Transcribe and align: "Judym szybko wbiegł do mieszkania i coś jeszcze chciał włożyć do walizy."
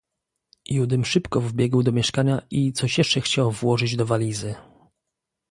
"Judym 0.69 1.05
szybko 1.05 1.41
wbiegł 1.41 1.83
do 1.83 1.91
mieszkania 1.91 2.41
i 2.51 2.73
coś 2.73 2.97
jeszcze 2.97 3.21
chciał 3.21 3.51
włożyć 3.51 3.95
do 3.95 4.05
walizy." 4.05 4.55